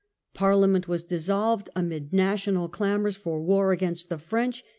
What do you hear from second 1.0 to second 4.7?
dissolved amid national clamour^ for war against the French.